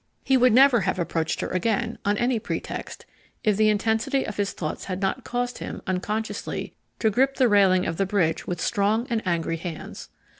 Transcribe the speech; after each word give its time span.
He 0.23 0.35
would 0.35 0.51
never 0.51 0.81
have 0.81 0.97
approached 0.97 1.41
her 1.41 1.49
again, 1.49 1.99
on 2.03 2.17
any 2.17 2.39
pretext, 2.39 3.05
if 3.43 3.55
the 3.55 3.69
intensity 3.69 4.25
of 4.25 4.37
his 4.37 4.51
thoughts 4.51 4.85
had 4.85 4.99
not 4.99 5.23
caused 5.23 5.59
him, 5.59 5.79
unconsciously, 5.85 6.73
to 6.97 7.11
grip 7.11 7.35
the 7.35 7.47
railing 7.47 7.85
of 7.85 7.97
the 7.97 8.07
bridge 8.07 8.47
with 8.47 8.59
strong 8.59 9.05
and 9.11 9.21
angry 9.27 9.57
hands. 9.57 10.09